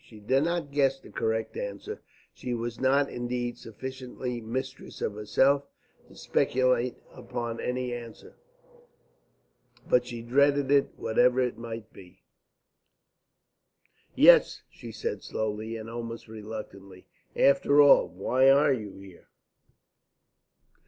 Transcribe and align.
She 0.03 0.19
did 0.19 0.45
not 0.45 0.71
guess 0.71 0.99
the 0.99 1.11
correct 1.11 1.55
answer; 1.55 2.01
she 2.33 2.55
was 2.55 2.79
not, 2.79 3.07
indeed, 3.07 3.59
sufficiently 3.59 4.41
mistress 4.41 4.99
of 4.99 5.13
herself 5.13 5.63
to 6.07 6.15
speculate 6.15 6.95
upon 7.13 7.59
any 7.59 7.93
answer, 7.93 8.33
but 9.87 10.03
she 10.07 10.23
dreaded 10.23 10.71
it, 10.71 10.89
whatever 10.97 11.39
it 11.39 11.59
might 11.59 11.93
be. 11.93 12.23
"Yes," 14.15 14.63
she 14.71 14.91
said 14.91 15.21
slowly, 15.21 15.77
and 15.77 15.87
almost 15.87 16.27
reluctantly. 16.27 17.05
"After 17.35 17.79
all, 17.79 18.07
why 18.07 18.49
are 18.49 18.73
you 18.73 18.97
here?" 18.97 19.27